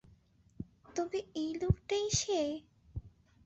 [0.95, 2.39] তবে এই লোকটাই সে!